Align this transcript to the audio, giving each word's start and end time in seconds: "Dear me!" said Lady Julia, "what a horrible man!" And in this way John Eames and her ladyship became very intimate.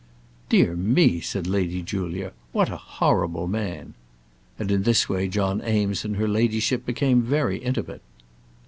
"Dear 0.49 0.75
me!" 0.75 1.19
said 1.19 1.45
Lady 1.45 1.83
Julia, 1.83 2.31
"what 2.53 2.71
a 2.71 2.75
horrible 2.75 3.45
man!" 3.47 3.93
And 4.57 4.71
in 4.71 4.81
this 4.81 5.07
way 5.07 5.27
John 5.27 5.61
Eames 5.63 6.03
and 6.03 6.15
her 6.15 6.27
ladyship 6.27 6.87
became 6.87 7.21
very 7.21 7.59
intimate. 7.59 8.01